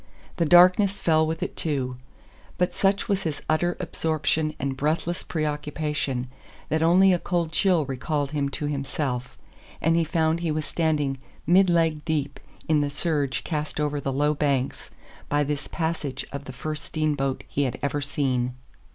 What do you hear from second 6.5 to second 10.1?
that only a cold chill recalled him to himself, and he